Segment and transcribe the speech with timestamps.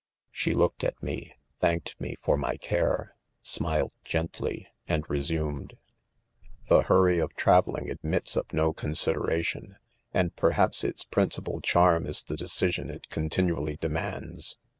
[0.31, 3.13] She looked at me, thanked me for my care,
[3.43, 5.77] smiled gently, and xesumed':
[6.67, 9.75] 4 The hurry of travelling admits ©f no con sideration j
[10.11, 14.57] and perhaps its principal charm Is THE CONFESSIONS.' 179 'the "decision it continually demands.